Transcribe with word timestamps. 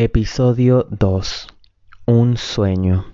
Episodio 0.00 0.86
2. 0.90 1.48
Un 2.06 2.36
sueño. 2.36 3.06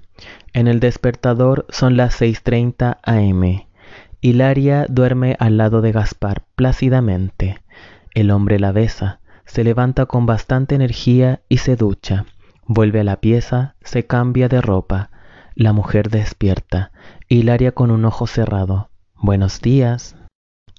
En 0.52 0.68
el 0.68 0.80
despertador 0.80 1.64
son 1.70 1.96
las 1.96 2.20
6.30 2.20 2.98
am. 3.02 3.66
Hilaria 4.20 4.84
duerme 4.90 5.34
al 5.38 5.56
lado 5.56 5.80
de 5.80 5.92
Gaspar 5.92 6.44
plácidamente. 6.54 7.62
El 8.12 8.30
hombre 8.30 8.60
la 8.60 8.70
besa, 8.72 9.20
se 9.46 9.64
levanta 9.64 10.04
con 10.04 10.26
bastante 10.26 10.74
energía 10.74 11.40
y 11.48 11.56
se 11.56 11.76
ducha. 11.76 12.26
Vuelve 12.66 13.00
a 13.00 13.04
la 13.04 13.16
pieza, 13.16 13.76
se 13.80 14.04
cambia 14.04 14.50
de 14.50 14.60
ropa. 14.60 15.08
La 15.54 15.72
mujer 15.72 16.10
despierta. 16.10 16.92
Hilaria 17.30 17.72
con 17.72 17.90
un 17.90 18.04
ojo 18.04 18.26
cerrado. 18.26 18.90
Buenos 19.14 19.62
días. 19.62 20.16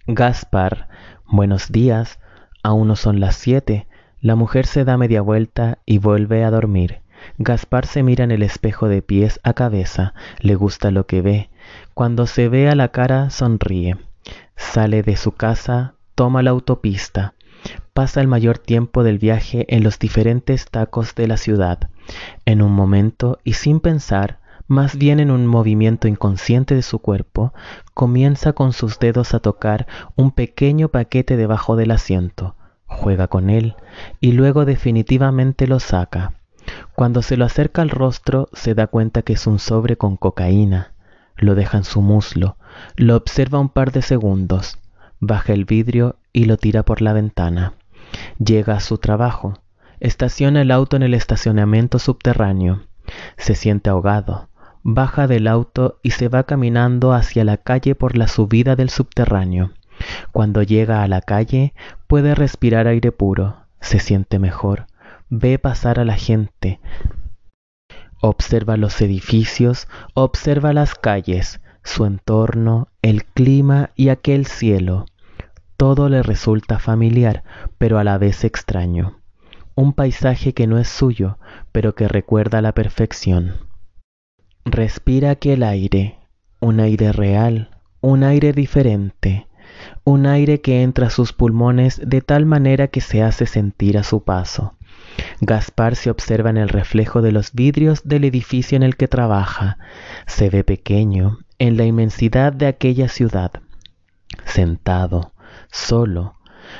Gaspar. 0.05 0.87
Buenos 1.25 1.71
días. 1.71 2.19
Aún 2.61 2.89
no 2.89 2.95
son 2.95 3.19
las 3.19 3.37
siete. 3.37 3.87
La 4.21 4.35
mujer 4.35 4.65
se 4.65 4.85
da 4.85 4.97
media 4.97 5.21
vuelta 5.21 5.79
y 5.85 5.97
vuelve 5.97 6.43
a 6.43 6.51
dormir. 6.51 7.01
Gaspar 7.37 7.85
se 7.85 8.01
mira 8.01 8.23
en 8.23 8.31
el 8.31 8.43
espejo 8.43 8.87
de 8.87 9.01
pies 9.01 9.39
a 9.43 9.53
cabeza, 9.53 10.13
le 10.39 10.55
gusta 10.55 10.89
lo 10.89 11.05
que 11.05 11.21
ve. 11.21 11.49
Cuando 11.93 12.25
se 12.25 12.49
ve 12.49 12.69
a 12.69 12.75
la 12.75 12.89
cara, 12.89 13.29
sonríe. 13.29 13.97
Sale 14.55 15.03
de 15.03 15.17
su 15.17 15.33
casa, 15.33 15.95
toma 16.15 16.43
la 16.43 16.51
autopista. 16.51 17.33
Pasa 17.93 18.21
el 18.21 18.27
mayor 18.27 18.57
tiempo 18.57 19.03
del 19.03 19.19
viaje 19.19 19.65
en 19.75 19.83
los 19.83 19.99
diferentes 19.99 20.65
tacos 20.69 21.13
de 21.15 21.27
la 21.27 21.37
ciudad. 21.37 21.89
En 22.45 22.61
un 22.61 22.71
momento, 22.71 23.39
y 23.43 23.53
sin 23.53 23.79
pensar, 23.79 24.39
más 24.67 24.97
bien 24.97 25.19
en 25.19 25.29
un 25.29 25.45
movimiento 25.45 26.07
inconsciente 26.07 26.73
de 26.73 26.83
su 26.83 26.99
cuerpo, 26.99 27.53
comienza 27.93 28.53
con 28.53 28.71
sus 28.71 28.97
dedos 28.99 29.33
a 29.33 29.39
tocar 29.39 29.87
un 30.15 30.31
pequeño 30.31 30.89
paquete 30.89 31.37
debajo 31.37 31.75
del 31.75 31.91
asiento 31.91 32.55
juega 32.87 33.27
con 33.27 33.49
él 33.49 33.75
y 34.19 34.31
luego 34.31 34.65
definitivamente 34.65 35.67
lo 35.67 35.79
saca. 35.79 36.33
Cuando 36.95 37.21
se 37.21 37.37
lo 37.37 37.45
acerca 37.45 37.81
al 37.81 37.89
rostro 37.89 38.49
se 38.53 38.73
da 38.73 38.87
cuenta 38.87 39.21
que 39.21 39.33
es 39.33 39.47
un 39.47 39.59
sobre 39.59 39.97
con 39.97 40.17
cocaína. 40.17 40.93
Lo 41.37 41.55
deja 41.55 41.77
en 41.77 41.83
su 41.83 42.01
muslo, 42.01 42.57
lo 42.95 43.15
observa 43.15 43.59
un 43.59 43.69
par 43.69 43.91
de 43.91 44.01
segundos, 44.01 44.79
baja 45.19 45.53
el 45.53 45.65
vidrio 45.65 46.15
y 46.31 46.45
lo 46.45 46.57
tira 46.57 46.83
por 46.83 47.01
la 47.01 47.13
ventana. 47.13 47.73
Llega 48.39 48.75
a 48.75 48.79
su 48.79 48.97
trabajo, 48.97 49.59
estaciona 49.99 50.61
el 50.61 50.71
auto 50.71 50.95
en 50.95 51.03
el 51.03 51.13
estacionamiento 51.13 51.99
subterráneo, 51.99 52.83
se 53.37 53.55
siente 53.55 53.89
ahogado, 53.89 54.49
baja 54.83 55.27
del 55.27 55.47
auto 55.47 55.99
y 56.03 56.11
se 56.11 56.29
va 56.29 56.43
caminando 56.43 57.11
hacia 57.11 57.43
la 57.43 57.57
calle 57.57 57.95
por 57.95 58.17
la 58.17 58.27
subida 58.27 58.75
del 58.75 58.89
subterráneo. 58.89 59.71
Cuando 60.31 60.63
llega 60.63 61.03
a 61.03 61.07
la 61.07 61.21
calle 61.21 61.73
puede 62.07 62.35
respirar 62.35 62.87
aire 62.87 63.11
puro, 63.11 63.57
se 63.79 63.99
siente 63.99 64.39
mejor, 64.39 64.87
ve 65.29 65.59
pasar 65.59 65.99
a 65.99 66.05
la 66.05 66.15
gente, 66.15 66.79
observa 68.21 68.77
los 68.77 69.01
edificios, 69.01 69.87
observa 70.13 70.73
las 70.73 70.95
calles, 70.95 71.61
su 71.83 72.05
entorno, 72.05 72.89
el 73.01 73.23
clima 73.25 73.91
y 73.95 74.09
aquel 74.09 74.45
cielo. 74.45 75.05
Todo 75.77 76.09
le 76.09 76.23
resulta 76.23 76.79
familiar, 76.79 77.43
pero 77.77 77.99
a 77.99 78.03
la 78.03 78.17
vez 78.17 78.43
extraño. 78.43 79.19
Un 79.75 79.93
paisaje 79.93 80.53
que 80.53 80.67
no 80.67 80.79
es 80.79 80.87
suyo, 80.87 81.37
pero 81.71 81.95
que 81.95 82.07
recuerda 82.07 82.61
la 82.61 82.71
perfección. 82.71 83.55
Respira 84.63 85.31
aquel 85.31 85.63
aire, 85.63 86.17
un 86.59 86.79
aire 86.79 87.11
real, 87.11 87.69
un 88.01 88.23
aire 88.23 88.53
diferente, 88.53 89.47
un 90.03 90.25
aire 90.25 90.61
que 90.61 90.83
entra 90.83 91.07
a 91.07 91.09
sus 91.09 91.33
pulmones 91.33 92.01
de 92.03 92.21
tal 92.21 92.45
manera 92.45 92.87
que 92.87 93.01
se 93.01 93.23
hace 93.23 93.45
sentir 93.45 93.97
a 93.97 94.03
su 94.03 94.23
paso. 94.23 94.75
Gaspar 95.41 95.95
se 95.95 96.09
observa 96.09 96.49
en 96.49 96.57
el 96.57 96.69
reflejo 96.69 97.21
de 97.21 97.31
los 97.31 97.53
vidrios 97.53 98.03
del 98.03 98.25
edificio 98.25 98.75
en 98.75 98.83
el 98.83 98.97
que 98.97 99.07
trabaja. 99.07 99.77
Se 100.27 100.49
ve 100.49 100.63
pequeño 100.63 101.39
en 101.59 101.77
la 101.77 101.85
inmensidad 101.85 102.53
de 102.53 102.67
aquella 102.67 103.07
ciudad. 103.07 103.51
Sentado, 104.45 105.33
solo, 105.71 106.35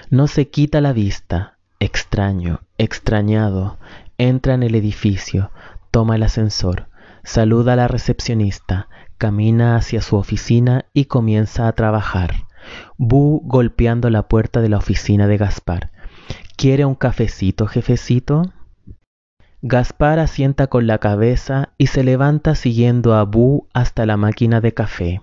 no 0.10 0.28
se 0.28 0.50
quita 0.50 0.82
la 0.82 0.94
vista, 0.94 1.58
extraño, 1.80 2.62
extrañado, 2.78 3.78
entra 4.18 4.54
en 4.54 4.64
el 4.64 4.76
edificio, 4.76 5.52
toma 5.92 6.16
el 6.16 6.24
ascensor, 6.24 6.88
saluda 7.24 7.74
a 7.74 7.76
la 7.78 7.88
recepcionista, 7.88 8.88
camina 9.18 9.76
hacia 9.76 10.02
su 10.02 10.18
oficina 10.18 10.86
y 10.94 11.06
comienza 11.06 11.68
a 11.68 11.74
trabajar. 11.74 12.45
Bu 12.98 13.42
golpeando 13.46 14.10
la 14.10 14.28
puerta 14.28 14.62
de 14.62 14.70
la 14.70 14.78
oficina 14.78 15.28
de 15.28 15.38
Gaspar. 15.38 15.92
¿Quiere 16.58 16.86
un 16.86 16.96
cafecito, 16.96 17.68
jefecito? 17.68 18.54
Gaspar 19.62 20.20
asienta 20.20 20.68
con 20.68 20.88
la 20.88 21.00
cabeza 21.00 21.70
y 21.78 21.88
se 21.88 22.04
levanta 22.04 22.56
siguiendo 22.56 23.16
a 23.16 23.24
Bu 23.24 23.68
hasta 23.74 24.06
la 24.06 24.18
máquina 24.18 24.62
de 24.62 24.74
café. 24.74 25.22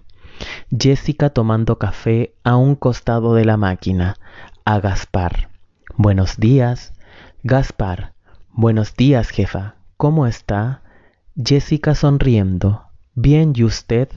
Jessica 0.76 1.30
tomando 1.30 1.78
café 1.78 2.34
a 2.42 2.56
un 2.56 2.74
costado 2.74 3.34
de 3.34 3.44
la 3.44 3.56
máquina. 3.56 4.16
A 4.64 4.80
Gaspar. 4.80 5.48
Buenos 5.96 6.38
días. 6.38 6.92
Gaspar. 7.42 8.14
Buenos 8.50 8.96
días, 8.96 9.30
jefa. 9.30 9.76
¿Cómo 9.96 10.26
está? 10.26 10.82
Jessica 11.36 11.94
sonriendo. 11.94 12.84
Bien, 13.14 13.52
¿y 13.54 13.64
usted? 13.64 14.08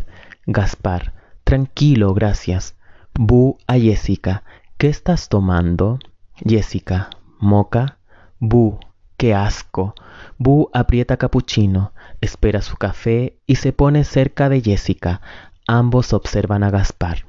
Gaspar. 0.46 1.14
Tranquilo, 1.44 2.14
gracias. 2.14 2.75
Bu 3.18 3.58
a 3.66 3.76
Jessica, 3.76 4.44
¿qué 4.78 4.90
estás 4.90 5.30
tomando? 5.30 6.00
Jessica, 6.36 7.09
moca. 7.40 7.98
Bu, 8.40 8.78
qué 9.16 9.34
asco. 9.34 9.96
Bu 10.38 10.70
aprieta 10.74 11.16
capuchino, 11.16 11.94
espera 12.20 12.62
su 12.62 12.76
café 12.76 13.38
y 13.46 13.56
se 13.56 13.72
pone 13.72 14.03
cerca 14.03 14.50
de 14.50 14.59
Jessica. 14.59 15.22
Ambos 15.66 16.12
observan 16.12 16.64
a 16.64 16.72
Gaspar. 16.72 17.26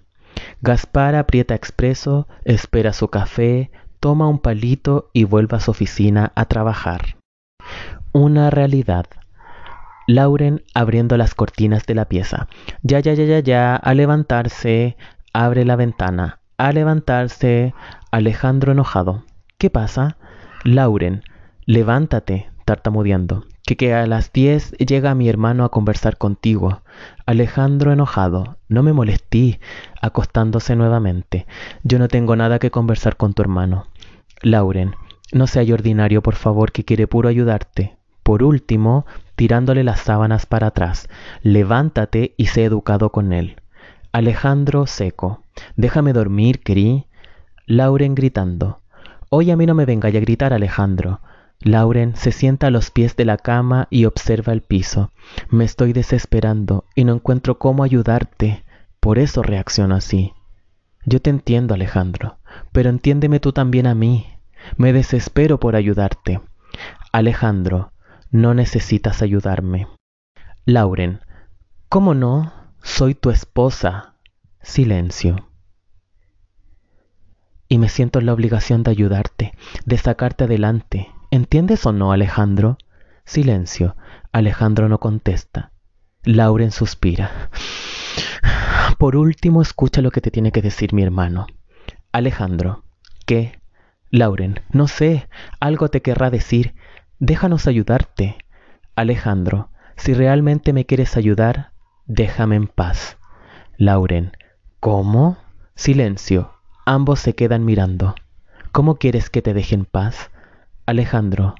Gaspar 0.60 1.14
aprieta 1.14 1.54
expreso, 1.54 2.26
espera 2.44 2.92
su 2.92 3.06
café, 3.06 3.70
toma 4.00 4.26
un 4.26 4.40
palito 4.40 5.10
y 5.12 5.22
vuelve 5.22 5.56
a 5.56 5.60
su 5.60 5.70
oficina 5.70 6.32
a 6.34 6.46
trabajar. 6.46 7.16
Una 8.12 8.50
realidad. 8.50 9.06
Lauren 10.08 10.64
abriendo 10.74 11.16
las 11.16 11.34
cortinas 11.34 11.86
de 11.86 11.94
la 11.94 12.06
pieza. 12.06 12.48
Ya, 12.82 12.98
ya, 13.00 13.14
ya, 13.14 13.24
ya, 13.24 13.40
ya, 13.40 13.76
a 13.76 13.94
levantarse, 13.94 14.96
abre 15.36 15.66
la 15.66 15.76
ventana. 15.76 16.40
A 16.56 16.72
levantarse, 16.72 17.74
Alejandro 18.10 18.72
enojado. 18.72 19.24
¿Qué 19.58 19.68
pasa? 19.68 20.16
Lauren, 20.64 21.24
levántate, 21.66 22.50
tartamudeando. 22.64 23.44
Que, 23.66 23.76
que 23.76 23.92
a 23.92 24.06
las 24.06 24.32
diez 24.32 24.72
llega 24.78 25.14
mi 25.14 25.28
hermano 25.28 25.64
a 25.64 25.70
conversar 25.70 26.16
contigo. 26.16 26.80
Alejandro 27.26 27.92
enojado. 27.92 28.56
No 28.68 28.82
me 28.82 28.94
molestí, 28.94 29.60
acostándose 30.00 30.74
nuevamente. 30.74 31.46
Yo 31.82 31.98
no 31.98 32.08
tengo 32.08 32.34
nada 32.34 32.58
que 32.58 32.70
conversar 32.70 33.18
con 33.18 33.34
tu 33.34 33.42
hermano. 33.42 33.88
Lauren, 34.40 34.94
no 35.32 35.46
seas 35.46 35.70
ordinario, 35.70 36.22
por 36.22 36.36
favor, 36.36 36.72
que 36.72 36.84
quiere 36.84 37.06
puro 37.06 37.28
ayudarte. 37.28 37.98
Por 38.22 38.42
último, 38.42 39.04
tirándole 39.34 39.84
las 39.84 40.00
sábanas 40.00 40.46
para 40.46 40.68
atrás. 40.68 41.10
Levántate 41.42 42.34
y 42.38 42.46
sé 42.46 42.64
educado 42.64 43.12
con 43.12 43.34
él. 43.34 43.56
Alejandro 44.16 44.86
seco. 44.86 45.42
Déjame 45.76 46.14
dormir, 46.14 46.60
querí. 46.60 47.04
Lauren 47.66 48.14
gritando. 48.14 48.80
Hoy 49.28 49.50
a 49.50 49.58
mí 49.58 49.66
no 49.66 49.74
me 49.74 49.84
vengáis 49.84 50.16
a 50.16 50.20
gritar, 50.20 50.54
Alejandro. 50.54 51.20
Lauren 51.60 52.16
se 52.16 52.32
sienta 52.32 52.68
a 52.68 52.70
los 52.70 52.90
pies 52.90 53.14
de 53.16 53.26
la 53.26 53.36
cama 53.36 53.88
y 53.90 54.06
observa 54.06 54.54
el 54.54 54.62
piso. 54.62 55.12
Me 55.50 55.66
estoy 55.66 55.92
desesperando 55.92 56.86
y 56.94 57.04
no 57.04 57.12
encuentro 57.12 57.58
cómo 57.58 57.84
ayudarte. 57.84 58.64
Por 59.00 59.18
eso 59.18 59.42
reacciono 59.42 59.94
así. 59.94 60.32
Yo 61.04 61.20
te 61.20 61.28
entiendo, 61.28 61.74
Alejandro, 61.74 62.38
pero 62.72 62.88
entiéndeme 62.88 63.38
tú 63.38 63.52
también 63.52 63.86
a 63.86 63.94
mí. 63.94 64.24
Me 64.78 64.94
desespero 64.94 65.60
por 65.60 65.76
ayudarte. 65.76 66.40
Alejandro, 67.12 67.92
no 68.30 68.54
necesitas 68.54 69.20
ayudarme. 69.20 69.88
Lauren, 70.64 71.20
¿cómo 71.90 72.14
no? 72.14 72.55
Soy 72.86 73.14
tu 73.14 73.30
esposa. 73.30 74.14
Silencio. 74.62 75.48
Y 77.68 77.76
me 77.78 77.90
siento 77.90 78.20
en 78.20 78.26
la 78.26 78.32
obligación 78.32 78.84
de 78.84 78.92
ayudarte, 78.92 79.52
de 79.84 79.98
sacarte 79.98 80.44
adelante. 80.44 81.10
¿Entiendes 81.30 81.84
o 81.84 81.92
no, 81.92 82.12
Alejandro? 82.12 82.78
Silencio. 83.24 83.96
Alejandro 84.32 84.88
no 84.88 84.98
contesta. 84.98 85.72
Lauren 86.22 86.70
suspira. 86.70 87.50
Por 88.98 89.16
último, 89.16 89.60
escucha 89.60 90.00
lo 90.00 90.12
que 90.12 90.22
te 90.22 90.30
tiene 90.30 90.52
que 90.52 90.62
decir 90.62 90.94
mi 90.94 91.02
hermano. 91.02 91.48
Alejandro. 92.12 92.84
¿Qué? 93.26 93.60
Lauren. 94.10 94.60
No 94.70 94.86
sé. 94.86 95.28
Algo 95.60 95.88
te 95.88 96.00
querrá 96.02 96.30
decir. 96.30 96.76
Déjanos 97.18 97.66
ayudarte. 97.66 98.38
Alejandro. 98.94 99.70
Si 99.96 100.14
realmente 100.14 100.72
me 100.72 100.86
quieres 100.86 101.16
ayudar, 101.16 101.72
Déjame 102.08 102.54
en 102.54 102.68
paz. 102.68 103.18
Lauren. 103.78 104.30
¿Cómo? 104.78 105.38
Silencio. 105.74 106.52
Ambos 106.84 107.18
se 107.18 107.34
quedan 107.34 107.64
mirando. 107.64 108.14
¿Cómo 108.70 108.94
quieres 108.94 109.28
que 109.28 109.42
te 109.42 109.54
deje 109.54 109.74
en 109.74 109.86
paz? 109.86 110.30
Alejandro. 110.86 111.56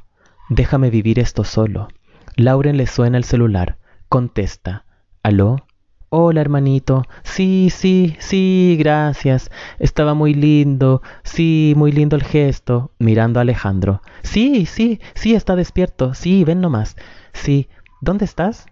Déjame 0.48 0.90
vivir 0.90 1.19
esto 1.19 1.43
solo. 1.43 1.88
Lauren 2.37 2.76
le 2.76 2.87
suena 2.87 3.19
el 3.19 3.25
celular. 3.25 3.78
Contesta. 4.08 4.84
¿Aló? 5.25 5.66
Hola, 6.10 6.43
hermanito. 6.43 7.02
Sí, 7.25 7.69
sí, 7.70 8.14
sí, 8.20 8.76
gracias. 8.78 9.50
Estaba 9.81 10.14
muy 10.14 10.32
lindo. 10.32 11.02
Sí, 11.25 11.75
muy 11.76 11.90
lindo 11.90 12.14
el 12.14 12.22
gesto. 12.22 12.92
Mirando 13.00 13.40
a 13.40 13.42
Alejandro. 13.42 14.00
Sí, 14.22 14.64
sí, 14.64 15.00
sí, 15.14 15.34
está 15.34 15.56
despierto. 15.56 16.14
Sí, 16.14 16.44
ven 16.44 16.60
nomás. 16.60 16.94
Sí. 17.32 17.69
¿Dónde 18.00 18.26
estás? 18.26 18.66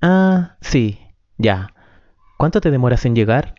Ah, 0.00 0.56
sí. 0.60 0.98
Ya. 1.38 1.74
¿Cuánto 2.38 2.60
te 2.60 2.70
demoras 2.70 3.04
en 3.04 3.14
llegar? 3.14 3.54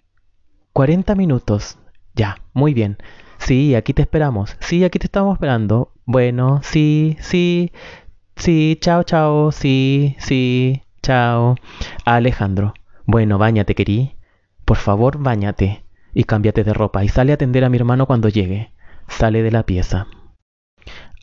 Cuarenta 0.73 1.15
minutos. 1.15 1.77
Ya, 2.13 2.37
muy 2.53 2.73
bien. 2.73 2.97
Sí, 3.37 3.75
aquí 3.75 3.93
te 3.93 4.01
esperamos. 4.01 4.57
Sí, 4.59 4.83
aquí 4.83 4.99
te 4.99 5.07
estamos 5.07 5.35
esperando. 5.35 5.93
Bueno, 6.05 6.61
sí, 6.63 7.17
sí. 7.19 7.71
Sí, 8.35 8.77
chao, 8.81 9.03
chao. 9.03 9.51
Sí, 9.51 10.15
sí, 10.19 10.83
chao. 11.01 11.55
Alejandro. 12.05 12.73
Bueno, 13.05 13.37
bañate, 13.37 13.75
querí. 13.75 14.15
Por 14.65 14.77
favor, 14.77 15.17
bañate 15.19 15.83
y 16.13 16.23
cámbiate 16.25 16.63
de 16.63 16.73
ropa 16.73 17.03
y 17.03 17.09
sale 17.09 17.31
a 17.31 17.35
atender 17.35 17.63
a 17.63 17.69
mi 17.69 17.77
hermano 17.77 18.05
cuando 18.05 18.29
llegue. 18.29 18.71
Sale 19.07 19.43
de 19.43 19.51
la 19.51 19.63
pieza. 19.63 20.07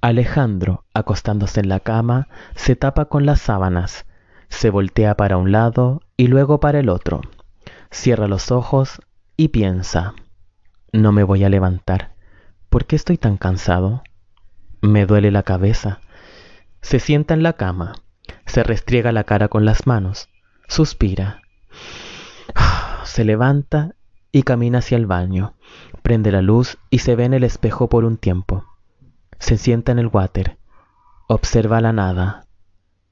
Alejandro, 0.00 0.84
acostándose 0.94 1.60
en 1.60 1.68
la 1.68 1.80
cama, 1.80 2.28
se 2.54 2.76
tapa 2.76 3.06
con 3.06 3.26
las 3.26 3.40
sábanas, 3.40 4.06
se 4.54 4.70
voltea 4.70 5.16
para 5.16 5.36
un 5.36 5.52
lado 5.52 6.02
y 6.16 6.28
luego 6.28 6.60
para 6.60 6.80
el 6.80 6.88
otro. 6.88 7.20
Cierra 7.90 8.28
los 8.28 8.50
ojos 8.50 9.00
y 9.36 9.48
piensa, 9.48 10.14
no 10.92 11.12
me 11.12 11.22
voy 11.22 11.44
a 11.44 11.48
levantar. 11.48 12.14
¿Por 12.70 12.86
qué 12.86 12.96
estoy 12.96 13.18
tan 13.18 13.36
cansado? 13.36 14.02
Me 14.80 15.06
duele 15.06 15.30
la 15.30 15.42
cabeza. 15.42 16.00
Se 16.80 17.00
sienta 17.00 17.34
en 17.34 17.42
la 17.42 17.54
cama, 17.54 17.94
se 18.46 18.62
restriega 18.62 19.12
la 19.12 19.24
cara 19.24 19.48
con 19.48 19.64
las 19.64 19.86
manos, 19.86 20.28
suspira 20.68 21.40
se 23.14 23.24
levanta 23.24 23.94
y 24.32 24.42
camina 24.42 24.78
hacia 24.78 24.96
el 24.96 25.06
baño. 25.06 25.54
Prende 26.02 26.32
la 26.32 26.42
luz 26.42 26.78
y 26.90 26.98
se 26.98 27.14
ve 27.14 27.26
en 27.26 27.34
el 27.34 27.44
espejo 27.44 27.88
por 27.88 28.04
un 28.04 28.16
tiempo. 28.16 28.64
Se 29.38 29.56
sienta 29.56 29.92
en 29.92 30.00
el 30.00 30.08
water. 30.08 30.58
Observa 31.28 31.80
la 31.80 31.92
nada. 31.92 32.46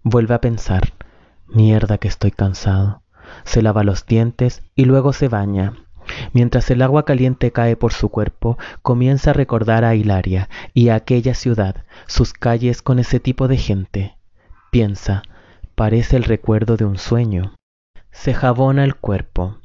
Vuelve 0.03 0.35
a 0.35 0.41
pensar. 0.41 0.93
Mierda 1.55 1.99
que 1.99 2.09
estoy 2.09 2.31
cansado. 2.31 3.03
Se 3.45 3.61
lava 3.61 3.85
los 3.85 4.07
dientes 4.07 4.63
y 4.75 4.87
luego 4.87 5.13
se 5.13 5.29
baña. 5.29 5.75
Mientras 6.33 6.71
el 6.71 6.81
agua 6.83 7.05
caliente 7.05 7.53
cae 7.53 7.77
por 7.77 7.93
su 7.93 8.09
cuerpo, 8.09 8.59
comienza 8.81 9.31
a 9.31 9.35
recordar 9.35 9.85
a 9.85 9.95
Hilaria 9.95 10.49
y 10.73 10.89
a 10.89 10.95
aquella 10.95 11.35
ciudad, 11.35 11.85
sus 12.07 12.33
calles 12.33 12.81
con 12.81 12.99
ese 12.99 13.21
tipo 13.21 13.49
de 13.49 13.59
gente. 13.59 14.17
Piensa, 14.71 15.23
parece 15.75 16.17
el 16.17 16.25
recuerdo 16.25 16.77
de 16.77 16.87
un 16.87 16.97
sueño. 16.97 17.55
Se 18.11 18.33
jabona 18.33 18.85
el 18.85 18.95
cuerpo. 18.95 19.59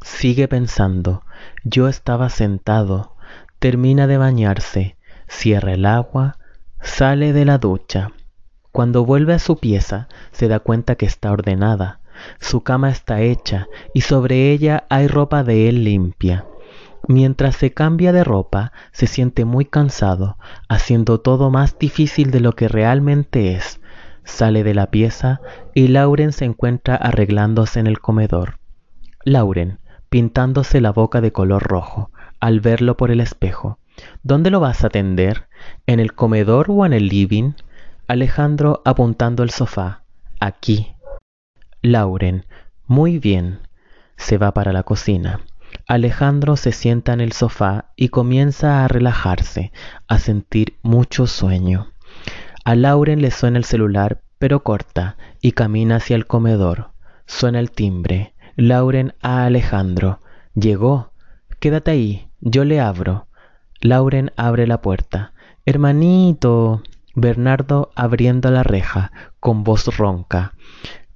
Sigue 0.00 0.46
pensando. 0.46 1.24
Yo 1.64 1.88
estaba 1.88 2.28
sentado. 2.28 3.16
Termina 3.58 4.06
de 4.06 4.16
bañarse. 4.16 4.96
Cierra 5.28 5.74
el 5.74 5.86
agua. 5.86 6.38
Sale 6.80 7.32
de 7.32 7.44
la 7.44 7.58
ducha. 7.58 8.12
Cuando 8.72 9.04
vuelve 9.04 9.34
a 9.34 9.38
su 9.38 9.58
pieza, 9.58 10.08
se 10.32 10.48
da 10.48 10.58
cuenta 10.58 10.94
que 10.94 11.04
está 11.04 11.30
ordenada. 11.30 12.00
Su 12.40 12.62
cama 12.62 12.90
está 12.90 13.20
hecha 13.20 13.68
y 13.92 14.00
sobre 14.00 14.50
ella 14.50 14.84
hay 14.88 15.08
ropa 15.08 15.44
de 15.44 15.68
él 15.68 15.84
limpia. 15.84 16.46
Mientras 17.06 17.56
se 17.56 17.72
cambia 17.72 18.12
de 18.12 18.24
ropa, 18.24 18.72
se 18.92 19.06
siente 19.06 19.44
muy 19.44 19.66
cansado, 19.66 20.38
haciendo 20.68 21.20
todo 21.20 21.50
más 21.50 21.78
difícil 21.78 22.30
de 22.30 22.40
lo 22.40 22.52
que 22.52 22.68
realmente 22.68 23.52
es. 23.54 23.80
Sale 24.24 24.62
de 24.62 24.72
la 24.72 24.90
pieza 24.90 25.40
y 25.74 25.88
Lauren 25.88 26.32
se 26.32 26.44
encuentra 26.46 26.94
arreglándose 26.94 27.80
en 27.80 27.88
el 27.88 28.00
comedor. 28.00 28.58
Lauren, 29.24 29.80
pintándose 30.08 30.80
la 30.80 30.92
boca 30.92 31.20
de 31.20 31.32
color 31.32 31.62
rojo, 31.62 32.10
al 32.40 32.60
verlo 32.60 32.96
por 32.96 33.10
el 33.10 33.20
espejo. 33.20 33.78
¿Dónde 34.22 34.50
lo 34.50 34.60
vas 34.60 34.84
a 34.84 34.88
tender? 34.88 35.48
¿En 35.86 36.00
el 36.00 36.14
comedor 36.14 36.66
o 36.70 36.86
en 36.86 36.92
el 36.92 37.08
living? 37.08 37.52
Alejandro 38.08 38.82
apuntando 38.84 39.42
el 39.42 39.50
sofá. 39.50 40.02
Aquí. 40.40 40.94
Lauren, 41.82 42.44
muy 42.86 43.18
bien. 43.18 43.60
Se 44.16 44.38
va 44.38 44.52
para 44.52 44.72
la 44.72 44.82
cocina. 44.82 45.40
Alejandro 45.86 46.56
se 46.56 46.72
sienta 46.72 47.12
en 47.12 47.20
el 47.20 47.32
sofá 47.32 47.92
y 47.96 48.08
comienza 48.08 48.84
a 48.84 48.88
relajarse, 48.88 49.72
a 50.08 50.18
sentir 50.18 50.76
mucho 50.82 51.26
sueño. 51.26 51.92
A 52.64 52.74
Lauren 52.74 53.22
le 53.22 53.30
suena 53.30 53.58
el 53.58 53.64
celular, 53.64 54.22
pero 54.38 54.62
corta, 54.62 55.16
y 55.40 55.52
camina 55.52 55.96
hacia 55.96 56.16
el 56.16 56.26
comedor. 56.26 56.90
Suena 57.26 57.60
el 57.60 57.70
timbre. 57.70 58.34
Lauren 58.56 59.14
a 59.22 59.44
Alejandro. 59.44 60.20
Llegó. 60.54 61.12
Quédate 61.60 61.92
ahí, 61.92 62.28
yo 62.40 62.64
le 62.64 62.80
abro. 62.80 63.28
Lauren 63.80 64.32
abre 64.36 64.66
la 64.66 64.82
puerta. 64.82 65.32
Hermanito. 65.64 66.82
Bernardo 67.14 67.90
abriendo 67.94 68.50
la 68.50 68.62
reja, 68.62 69.12
con 69.38 69.64
voz 69.64 69.96
ronca. 69.96 70.54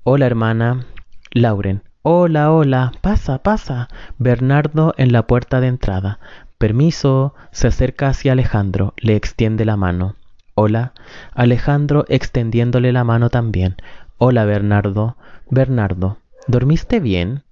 Hola, 0.02 0.26
hermana. 0.26 0.86
Lauren. 1.32 1.82
Hola, 2.02 2.52
hola. 2.52 2.92
Pasa, 3.00 3.42
pasa. 3.42 3.88
Bernardo 4.18 4.94
en 4.98 5.12
la 5.12 5.26
puerta 5.26 5.60
de 5.60 5.68
entrada. 5.68 6.20
Permiso. 6.58 7.34
Se 7.50 7.68
acerca 7.68 8.08
hacia 8.08 8.32
Alejandro, 8.32 8.94
le 8.98 9.16
extiende 9.16 9.64
la 9.64 9.76
mano. 9.76 10.16
Hola. 10.54 10.92
Alejandro 11.34 12.04
extendiéndole 12.08 12.92
la 12.92 13.04
mano 13.04 13.30
también. 13.30 13.76
Hola, 14.18 14.44
Bernardo. 14.44 15.16
Bernardo, 15.50 16.18
¿dormiste 16.48 17.00
bien? 17.00 17.44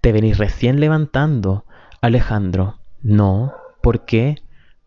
Te 0.00 0.12
venís 0.12 0.38
recién 0.38 0.80
levantando. 0.80 1.64
Alejandro, 2.00 2.78
no. 3.02 3.54
¿Por 3.80 4.04
qué? 4.04 4.36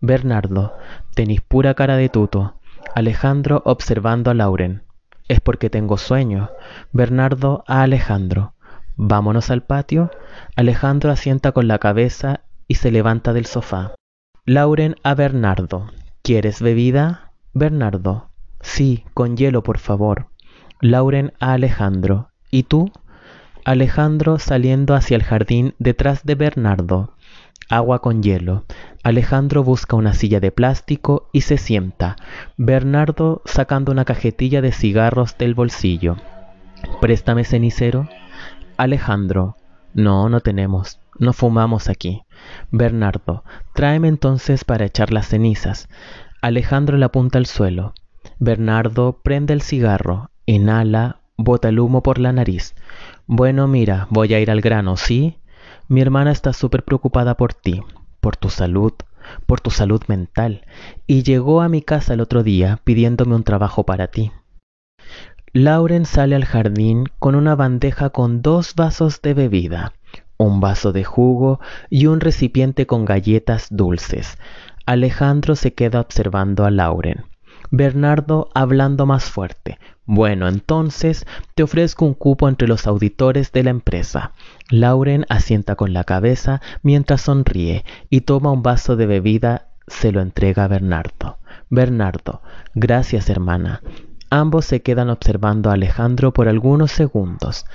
Bernardo, 0.02 0.78
tenís 1.16 1.42
pura 1.42 1.74
cara 1.74 1.98
de 1.98 2.10
tuto. 2.10 2.59
Alejandro 2.96 3.62
observando 3.66 4.32
a 4.32 4.34
Lauren. 4.34 4.84
Es 5.28 5.40
porque 5.40 5.70
tengo 5.70 5.98
sueño. 5.98 6.50
Bernardo 6.92 7.64
a 7.68 7.84
Alejandro. 7.84 8.54
Vámonos 8.96 9.52
al 9.52 9.64
patio. 9.64 10.12
Alejandro 10.56 11.12
asienta 11.12 11.52
con 11.52 11.68
la 11.68 11.78
cabeza 11.80 12.42
y 12.68 12.76
se 12.76 12.92
levanta 12.92 13.32
del 13.34 13.46
sofá. 13.46 13.94
Lauren 14.46 14.96
a 15.04 15.14
Bernardo. 15.14 15.92
¿Quieres 16.24 16.62
bebida? 16.62 17.32
Bernardo. 17.54 18.30
Sí, 18.62 19.06
con 19.14 19.38
hielo, 19.38 19.64
por 19.64 19.78
favor. 19.78 20.28
Lauren 20.82 21.34
a 21.40 21.54
Alejandro. 21.54 22.30
¿Y 22.52 22.64
tú? 22.64 22.92
Alejandro 23.66 24.40
saliendo 24.40 24.96
hacia 24.96 25.16
el 25.16 25.24
jardín 25.24 25.76
detrás 25.78 26.24
de 26.24 26.36
Bernardo. 26.36 27.14
Agua 27.70 28.00
con 28.00 28.24
hielo. 28.24 28.66
Alejandro 29.04 29.64
busca 29.64 29.96
una 29.96 30.14
silla 30.14 30.40
de 30.40 30.52
plástico 30.52 31.30
y 31.32 31.42
se 31.42 31.58
sienta. 31.58 32.16
Bernardo 32.58 33.44
sacando 33.46 33.92
una 33.92 34.06
cajetilla 34.06 34.62
de 34.62 34.72
cigarros 34.72 35.38
del 35.38 35.54
bolsillo. 35.54 36.18
Préstame 37.00 37.44
cenicero. 37.44 38.10
Alejandro. 38.76 39.56
No, 39.94 40.30
no 40.30 40.40
tenemos. 40.40 41.00
No 41.20 41.32
fumamos 41.32 41.90
aquí. 41.90 42.24
Bernardo, 42.72 43.44
tráeme 43.76 44.08
entonces 44.08 44.64
para 44.64 44.86
echar 44.86 45.12
las 45.12 45.28
cenizas. 45.28 45.90
Alejandro 46.42 46.98
le 46.98 47.06
apunta 47.06 47.38
al 47.38 47.46
suelo. 47.46 47.94
Bernardo 48.40 49.20
prende 49.22 49.54
el 49.54 49.62
cigarro, 49.62 50.32
inhala, 50.46 51.20
bota 51.38 51.70
el 51.70 51.80
humo 51.80 52.02
por 52.02 52.20
la 52.20 52.32
nariz. 52.32 52.74
Bueno, 53.28 53.68
mira, 53.68 54.08
voy 54.10 54.34
a 54.34 54.40
ir 54.40 54.50
al 54.50 54.62
grano, 54.62 54.96
¿sí? 54.96 55.39
Mi 55.90 56.02
hermana 56.02 56.32
está 56.32 56.54
súper 56.54 56.84
preocupada 56.84 57.36
por 57.36 57.56
ti, 57.56 57.82
por 58.20 58.38
tu 58.38 58.52
salud, 58.52 58.94
por 59.48 59.60
tu 59.60 59.72
salud 59.72 60.04
mental, 60.08 60.68
y 61.08 61.24
llegó 61.24 61.62
a 61.62 61.68
mi 61.68 61.82
casa 61.82 62.14
el 62.14 62.22
otro 62.22 62.44
día 62.44 62.80
pidiéndome 62.84 63.34
un 63.34 63.44
trabajo 63.44 63.88
para 63.88 64.06
ti. 64.06 64.32
Lauren 65.52 66.06
sale 66.06 66.36
al 66.36 66.46
jardín 66.46 67.06
con 67.18 67.34
una 67.34 67.56
bandeja 67.56 68.12
con 68.12 68.44
dos 68.44 68.76
vasos 68.76 69.24
de 69.24 69.34
bebida, 69.34 69.94
un 70.38 70.60
vaso 70.60 70.92
de 70.92 71.04
jugo 71.04 71.60
y 71.90 72.06
un 72.06 72.20
recipiente 72.20 72.86
con 72.86 73.04
galletas 73.04 73.70
dulces. 73.72 74.38
Alejandro 74.86 75.56
se 75.56 75.74
queda 75.74 76.02
observando 76.02 76.66
a 76.66 76.70
Lauren. 76.70 77.26
Bernardo 77.72 78.50
hablando 78.54 79.06
más 79.06 79.26
fuerte. 79.26 79.78
Bueno, 80.06 80.48
entonces 80.48 81.28
te 81.54 81.64
ofrezco 81.64 82.06
un 82.06 82.16
cupo 82.16 82.50
entre 82.50 82.68
los 82.68 82.88
auditores 82.88 83.52
de 83.52 83.64
la 83.64 83.70
empresa. 83.70 84.32
Lauren 84.70 85.26
asienta 85.30 85.76
con 85.76 85.94
la 85.94 86.04
cabeza 86.04 86.62
mientras 86.82 87.22
sonríe 87.22 87.86
y 88.10 88.22
toma 88.22 88.52
un 88.52 88.64
vaso 88.64 88.96
de 88.96 89.06
bebida, 89.06 89.68
se 89.88 90.12
lo 90.12 90.22
entrega 90.22 90.64
a 90.64 90.68
Bernardo. 90.68 91.38
Bernardo, 91.70 92.42
gracias 92.74 93.30
hermana. 93.30 93.82
Ambos 94.32 94.66
se 94.66 94.82
quedan 94.82 95.10
observando 95.10 95.70
a 95.70 95.74
Alejandro 95.74 96.34
por 96.34 96.48
algunos 96.48 96.92
segundos. 96.92 97.66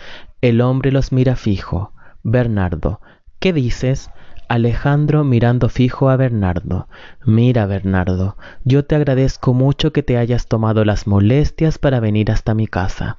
El 0.41 0.61
hombre 0.61 0.93
los 0.93 1.13
mira 1.13 1.37
fijo. 1.37 1.93
Bernardo, 2.23 3.01
¿qué 3.39 3.53
dices? 3.53 4.11
Alejandro 4.49 5.25
mirando 5.25 5.69
fijo 5.69 6.11
a 6.11 6.17
Bernardo. 6.17 6.89
Mira, 7.25 7.67
Bernardo, 7.67 8.37
yo 8.65 8.85
te 8.85 8.95
agradezco 8.95 9.55
mucho 9.55 9.93
que 9.93 10.03
te 10.03 10.19
hayas 10.19 10.47
tomado 10.49 10.85
las 10.85 11.07
molestias 11.07 11.79
para 11.79 12.01
venir 12.01 12.31
hasta 12.31 12.55
mi 12.55 12.67
casa. 12.67 13.19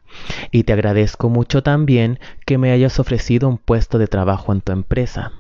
Y 0.52 0.64
te 0.64 0.74
agradezco 0.74 1.30
mucho 1.30 1.64
también 1.64 2.20
que 2.46 2.58
me 2.58 2.72
hayas 2.72 3.00
ofrecido 3.00 3.50
un 3.50 3.58
puesto 3.58 3.98
de 3.98 4.08
trabajo 4.08 4.54
en 4.54 4.62
tu 4.62 4.72
empresa. 4.72 5.32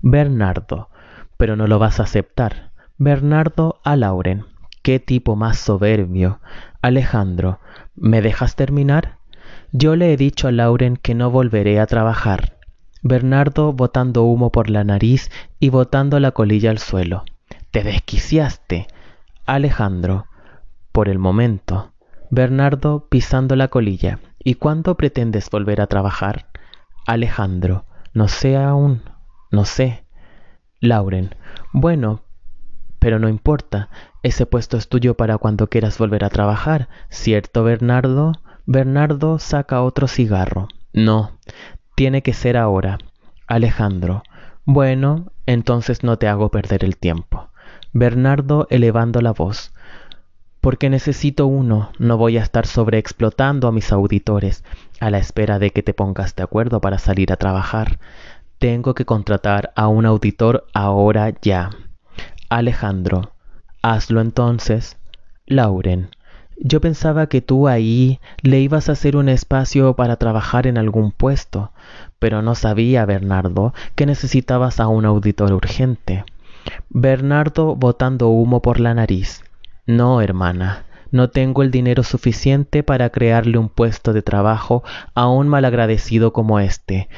Bernardo, 0.00 0.88
pero 1.36 1.56
no 1.56 1.66
lo 1.66 1.78
vas 1.78 1.98
a 1.98 2.04
aceptar. 2.04 2.70
Bernardo 2.96 3.80
a 3.84 3.96
Lauren. 3.96 4.44
Qué 4.82 5.00
tipo 5.00 5.36
más 5.36 5.58
soberbio. 5.58 6.40
Alejandro, 6.80 7.58
¿me 7.96 8.22
dejas 8.22 8.54
terminar? 8.54 9.18
Yo 9.72 9.96
le 9.96 10.12
he 10.12 10.16
dicho 10.16 10.48
a 10.48 10.52
Lauren 10.52 10.96
que 10.96 11.14
no 11.14 11.30
volveré 11.30 11.80
a 11.80 11.86
trabajar. 11.86 12.57
Bernardo 13.02 13.72
botando 13.72 14.24
humo 14.24 14.50
por 14.50 14.70
la 14.70 14.84
nariz 14.84 15.30
y 15.60 15.70
botando 15.70 16.18
la 16.20 16.32
colilla 16.32 16.70
al 16.70 16.78
suelo. 16.78 17.24
Te 17.70 17.82
desquiciaste. 17.82 18.86
Alejandro. 19.46 20.26
Por 20.92 21.08
el 21.08 21.18
momento. 21.18 21.92
Bernardo 22.30 23.06
pisando 23.08 23.56
la 23.56 23.68
colilla. 23.68 24.20
¿Y 24.38 24.54
cuándo 24.54 24.96
pretendes 24.96 25.50
volver 25.50 25.80
a 25.80 25.86
trabajar? 25.86 26.48
Alejandro. 27.06 27.84
No 28.14 28.28
sé 28.28 28.56
aún. 28.56 29.02
No 29.50 29.64
sé. 29.64 30.04
Lauren. 30.80 31.34
Bueno, 31.72 32.22
pero 32.98 33.18
no 33.18 33.28
importa. 33.28 33.88
Ese 34.22 34.46
puesto 34.46 34.76
es 34.76 34.88
tuyo 34.88 35.14
para 35.14 35.38
cuando 35.38 35.68
quieras 35.68 35.98
volver 35.98 36.24
a 36.24 36.30
trabajar. 36.30 36.88
¿Cierto, 37.08 37.62
Bernardo? 37.62 38.32
Bernardo 38.66 39.38
saca 39.38 39.82
otro 39.82 40.08
cigarro. 40.08 40.68
No, 40.92 41.38
tiene 41.98 42.22
que 42.22 42.32
ser 42.32 42.56
ahora. 42.56 42.98
Alejandro. 43.48 44.22
Bueno, 44.64 45.32
entonces 45.46 46.04
no 46.04 46.16
te 46.16 46.28
hago 46.28 46.48
perder 46.48 46.84
el 46.84 46.96
tiempo. 46.96 47.48
Bernardo 47.92 48.68
elevando 48.70 49.20
la 49.20 49.32
voz. 49.32 49.72
Porque 50.60 50.90
necesito 50.90 51.48
uno, 51.48 51.90
no 51.98 52.16
voy 52.16 52.38
a 52.38 52.42
estar 52.44 52.66
sobreexplotando 52.66 53.66
a 53.66 53.72
mis 53.72 53.90
auditores 53.90 54.62
a 55.00 55.10
la 55.10 55.18
espera 55.18 55.58
de 55.58 55.70
que 55.70 55.82
te 55.82 55.92
pongas 55.92 56.36
de 56.36 56.44
acuerdo 56.44 56.80
para 56.80 56.98
salir 56.98 57.32
a 57.32 57.36
trabajar. 57.36 57.98
Tengo 58.60 58.94
que 58.94 59.04
contratar 59.04 59.72
a 59.74 59.88
un 59.88 60.06
auditor 60.06 60.68
ahora 60.74 61.32
ya. 61.42 61.70
Alejandro. 62.48 63.32
Hazlo 63.82 64.20
entonces. 64.20 64.98
Lauren. 65.46 66.10
Yo 66.60 66.80
pensaba 66.80 67.28
que 67.28 67.40
tú 67.40 67.68
ahí 67.68 68.20
le 68.42 68.60
ibas 68.60 68.88
a 68.88 68.92
hacer 68.92 69.16
un 69.16 69.28
espacio 69.28 69.94
para 69.94 70.16
trabajar 70.16 70.66
en 70.66 70.76
algún 70.76 71.12
puesto, 71.12 71.70
pero 72.18 72.42
no 72.42 72.54
sabía, 72.56 73.04
Bernardo, 73.04 73.74
que 73.94 74.06
necesitabas 74.06 74.80
a 74.80 74.88
un 74.88 75.04
auditor 75.04 75.52
urgente. 75.52 76.24
Bernardo 76.90 77.76
botando 77.76 78.28
humo 78.28 78.60
por 78.60 78.80
la 78.80 78.92
nariz. 78.92 79.44
No, 79.86 80.20
hermana, 80.20 80.84
no 81.12 81.30
tengo 81.30 81.62
el 81.62 81.70
dinero 81.70 82.02
suficiente 82.02 82.82
para 82.82 83.10
crearle 83.10 83.56
un 83.56 83.68
puesto 83.68 84.12
de 84.12 84.22
trabajo 84.22 84.82
a 85.14 85.28
un 85.28 85.48
malagradecido 85.48 86.32
como 86.32 86.58
este. 86.58 87.08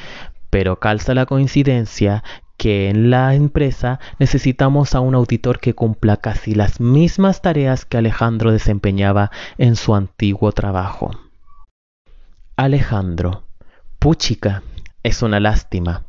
Pero 0.49 0.79
calza 0.79 1.13
la 1.15 1.25
coincidencia 1.25 2.23
que 2.61 2.89
en 2.89 3.09
la 3.09 3.33
empresa 3.33 3.99
necesitamos 4.19 4.93
a 4.93 4.99
un 4.99 5.15
auditor 5.15 5.59
que 5.59 5.73
cumpla 5.73 6.17
casi 6.17 6.53
las 6.53 6.79
mismas 6.79 7.41
tareas 7.41 7.85
que 7.85 7.97
Alejandro 7.97 8.51
desempeñaba 8.51 9.31
en 9.57 9.75
su 9.75 9.95
antiguo 9.95 10.51
trabajo. 10.51 11.09
Alejandro. 12.55 13.47
Puchica. 13.97 14.61
Es 15.01 15.23
una 15.23 15.39
lástima. 15.39 16.03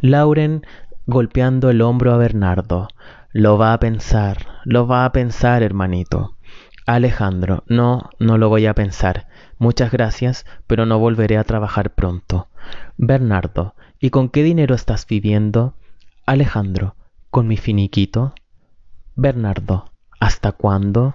Lauren 0.00 0.64
golpeando 1.06 1.70
el 1.70 1.82
hombro 1.82 2.14
a 2.14 2.18
Bernardo. 2.18 2.86
Lo 3.32 3.58
va 3.58 3.72
a 3.72 3.80
pensar, 3.80 4.46
lo 4.64 4.86
va 4.86 5.06
a 5.06 5.10
pensar, 5.10 5.64
hermanito. 5.64 6.36
Alejandro, 6.86 7.64
no, 7.66 8.10
no 8.20 8.38
lo 8.38 8.48
voy 8.48 8.66
a 8.66 8.74
pensar. 8.74 9.26
Muchas 9.58 9.90
gracias, 9.90 10.46
pero 10.68 10.86
no 10.86 11.00
volveré 11.00 11.36
a 11.36 11.42
trabajar 11.42 11.96
pronto. 11.96 12.46
Bernardo, 12.96 13.74
¿y 13.98 14.10
con 14.10 14.28
qué 14.28 14.44
dinero 14.44 14.76
estás 14.76 15.04
viviendo? 15.08 15.74
Alejandro, 16.28 16.96
¿con 17.30 17.46
mi 17.46 17.56
finiquito? 17.56 18.34
Bernardo, 19.14 19.92
¿hasta 20.18 20.50
cuándo? 20.50 21.14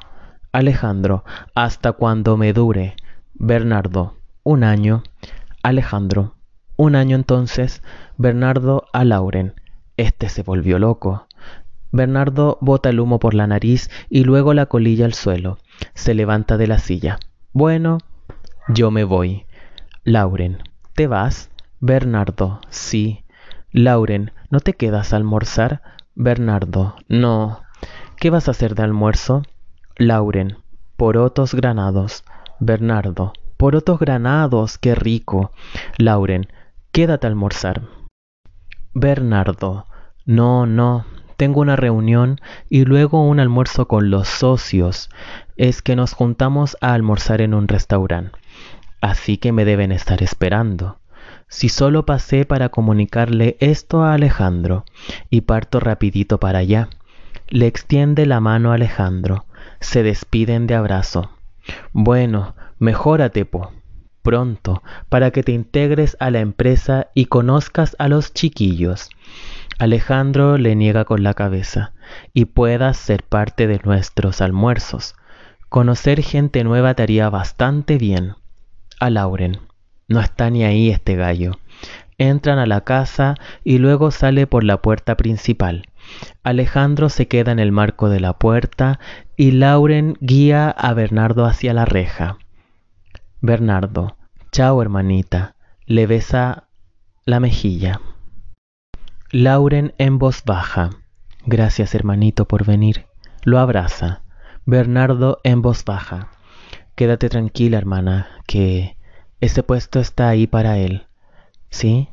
Alejandro, 0.54 1.26
hasta 1.54 1.92
cuando 1.92 2.38
me 2.38 2.54
dure. 2.54 2.96
Bernardo, 3.34 4.16
un 4.44 4.64
año. 4.64 5.04
Alejandro, 5.64 6.36
un 6.78 6.96
año 6.96 7.18
entonces. 7.18 7.84
Bernardo 8.16 8.86
a 8.94 9.04
Lauren. 9.04 9.56
Este 9.98 10.30
se 10.30 10.44
volvió 10.44 10.80
loco. 10.80 11.28
Bernardo 11.92 12.58
bota 12.62 12.88
el 12.88 13.02
humo 13.02 13.20
por 13.20 13.34
la 13.34 13.48
nariz 13.48 13.90
y 14.10 14.24
luego 14.24 14.54
la 14.54 14.68
colilla 14.68 15.04
al 15.04 15.14
suelo. 15.14 15.58
Se 15.94 16.14
levanta 16.14 16.56
de 16.56 16.68
la 16.68 16.80
silla. 16.80 17.20
Bueno, 17.52 17.98
yo 18.70 18.92
me 18.92 19.04
voy. 19.04 19.46
Lauren, 20.06 20.60
¿te 20.96 21.08
vas? 21.08 21.50
Bernardo, 21.82 22.62
sí. 22.70 23.26
Lauren, 23.74 24.32
¿no 24.52 24.60
te 24.60 24.74
quedas 24.74 25.14
a 25.14 25.16
almorzar? 25.16 25.82
Bernardo, 26.14 26.96
no. 27.08 27.62
¿Qué 28.18 28.30
vas 28.30 28.48
a 28.48 28.52
hacer 28.52 28.76
de 28.76 28.84
almuerzo? 28.84 29.44
Lauren, 29.98 30.58
porotos 30.98 31.56
granados. 31.56 32.24
Bernardo, 32.60 33.34
porotos 33.58 33.98
granados, 33.98 34.78
qué 34.78 34.94
rico. 34.94 35.52
Lauren, 35.98 36.48
quédate 36.92 37.26
a 37.26 37.30
almorzar. 37.30 37.82
Bernardo, 38.94 39.88
no, 40.26 40.66
no, 40.66 41.06
tengo 41.38 41.62
una 41.62 41.78
reunión 41.78 42.40
y 42.70 42.84
luego 42.84 43.26
un 43.26 43.40
almuerzo 43.40 43.88
con 43.88 44.12
los 44.12 44.28
socios. 44.28 45.10
Es 45.56 45.82
que 45.82 45.96
nos 45.96 46.14
juntamos 46.14 46.78
a 46.82 46.94
almorzar 46.94 47.42
en 47.42 47.54
un 47.54 47.70
restaurante. 47.70 48.38
Así 49.00 49.38
que 49.38 49.52
me 49.52 49.66
deben 49.66 49.92
estar 49.92 50.22
esperando 50.22 51.01
si 51.52 51.68
solo 51.68 52.06
pasé 52.06 52.46
para 52.46 52.70
comunicarle 52.70 53.58
esto 53.60 54.04
a 54.04 54.14
Alejandro 54.14 54.86
y 55.30 55.42
parto 55.42 55.82
rapidito 55.82 56.40
para 56.40 56.60
allá. 56.60 56.88
Le 57.50 57.68
extiende 57.68 58.26
la 58.26 58.40
mano 58.40 58.72
a 58.72 58.76
Alejandro. 58.76 59.46
Se 59.82 60.02
despiden 60.02 60.66
de 60.66 60.76
abrazo. 60.76 61.30
Bueno, 61.92 62.56
mejórate, 62.80 63.44
Po. 63.44 63.74
Pronto, 64.22 64.82
para 65.10 65.32
que 65.32 65.44
te 65.44 65.52
integres 65.52 66.16
a 66.22 66.32
la 66.32 66.40
empresa 66.40 67.08
y 67.14 67.26
conozcas 67.26 67.98
a 68.00 68.08
los 68.08 68.34
chiquillos. 68.34 69.10
Alejandro 69.78 70.58
le 70.58 70.78
niega 70.78 71.04
con 71.04 71.22
la 71.22 71.34
cabeza 71.34 71.92
y 72.34 72.46
puedas 72.46 72.96
ser 72.96 73.24
parte 73.24 73.68
de 73.68 73.82
nuestros 73.84 74.40
almuerzos. 74.40 75.16
Conocer 75.68 76.22
gente 76.24 76.64
nueva 76.64 76.94
te 76.94 77.04
haría 77.04 77.30
bastante 77.30 77.98
bien. 77.98 78.36
A 79.02 79.10
Lauren. 79.10 79.71
No 80.08 80.20
está 80.20 80.50
ni 80.50 80.64
ahí 80.64 80.90
este 80.90 81.16
gallo. 81.16 81.54
Entran 82.18 82.60
a 82.60 82.66
la 82.66 82.82
casa 82.82 83.36
y 83.64 83.78
luego 83.78 84.12
sale 84.12 84.46
por 84.48 84.64
la 84.64 84.82
puerta 84.82 85.18
principal. 85.18 85.88
Alejandro 86.44 87.10
se 87.10 87.28
queda 87.28 87.52
en 87.52 87.60
el 87.60 87.72
marco 87.72 88.10
de 88.10 88.20
la 88.20 88.34
puerta 88.34 89.00
y 89.36 89.52
Lauren 89.52 90.18
guía 90.20 90.70
a 90.70 90.94
Bernardo 90.94 91.46
hacia 91.46 91.74
la 91.74 91.86
reja. 91.86 92.38
Bernardo, 93.42 94.18
chao 94.52 94.82
hermanita, 94.82 95.56
le 95.86 96.06
besa 96.06 96.68
la 97.26 97.40
mejilla. 97.40 98.02
Lauren 99.32 99.94
en 99.98 100.20
voz 100.20 100.44
baja, 100.46 100.90
gracias 101.46 101.96
hermanito 101.96 102.46
por 102.48 102.66
venir. 102.66 103.06
Lo 103.44 103.60
abraza. 103.60 104.22
Bernardo 104.66 105.40
en 105.44 105.64
voz 105.64 105.86
baja, 105.86 106.30
quédate 106.96 107.30
tranquila 107.30 107.80
hermana, 107.80 108.28
que 108.46 108.96
ese 109.42 109.64
puesto 109.64 110.00
está 110.00 110.30
ahí 110.30 110.48
para 110.48 110.78
él, 110.78 111.08
¿sí? 111.70 112.10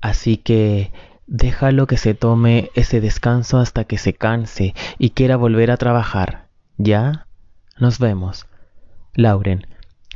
Así 0.00 0.36
que 0.36 0.92
déjalo 1.26 1.86
que 1.86 1.96
se 1.96 2.14
tome 2.14 2.70
ese 2.74 3.00
descanso 3.00 3.58
hasta 3.58 3.84
que 3.84 3.98
se 3.98 4.14
canse 4.14 4.74
y 4.98 5.10
quiera 5.10 5.36
volver 5.36 5.70
a 5.70 5.76
trabajar. 5.76 6.46
¿Ya? 6.78 7.26
Nos 7.78 7.98
vemos. 7.98 8.46
Lauren. 9.14 9.66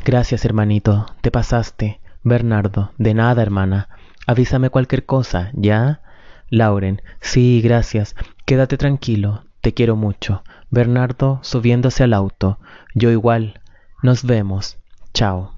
Gracias, 0.05 0.45
hermanito. 0.45 1.07
Te 1.21 1.31
pasaste. 1.31 2.01
Bernardo. 2.23 2.93
De 2.99 3.15
nada, 3.15 3.43
hermana. 3.43 3.89
Avísame 4.27 4.71
cualquier 4.71 5.05
cosa, 5.07 5.51
¿ya? 5.55 6.03
Lauren. 6.51 7.03
Sí, 7.21 7.61
gracias. 7.63 8.15
Quédate 8.45 8.77
tranquilo. 8.77 9.45
Te 9.63 9.75
quiero 9.75 9.97
mucho. 9.97 10.43
Bernardo 10.71 11.41
subiéndose 11.43 12.05
al 12.05 12.13
auto. 12.13 12.59
Yo 12.95 13.11
igual. 13.11 13.61
Nos 14.03 14.25
vemos. 14.25 14.79
Chao. 15.13 15.49